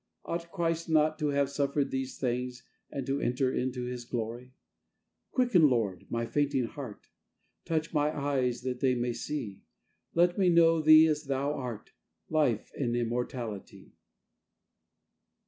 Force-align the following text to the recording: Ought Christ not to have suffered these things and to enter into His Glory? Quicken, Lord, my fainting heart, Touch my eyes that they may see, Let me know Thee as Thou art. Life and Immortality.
Ought 0.25 0.51
Christ 0.51 0.89
not 0.89 1.19
to 1.19 1.27
have 1.27 1.47
suffered 1.51 1.91
these 1.91 2.17
things 2.17 2.63
and 2.89 3.05
to 3.05 3.21
enter 3.21 3.53
into 3.53 3.83
His 3.83 4.03
Glory? 4.03 4.55
Quicken, 5.31 5.69
Lord, 5.69 6.07
my 6.09 6.25
fainting 6.25 6.65
heart, 6.65 7.05
Touch 7.65 7.93
my 7.93 8.09
eyes 8.11 8.61
that 8.63 8.79
they 8.79 8.95
may 8.95 9.13
see, 9.13 9.61
Let 10.15 10.39
me 10.39 10.49
know 10.49 10.81
Thee 10.81 11.05
as 11.05 11.25
Thou 11.25 11.53
art. 11.53 11.91
Life 12.31 12.71
and 12.75 12.95
Immortality. 12.95 13.93